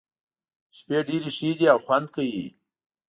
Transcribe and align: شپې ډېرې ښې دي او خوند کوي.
شپې 0.77 0.97
ډېرې 1.07 1.29
ښې 1.37 1.51
دي 1.57 1.65
او 1.73 1.79
خوند 1.85 2.07
کوي. 2.15 2.45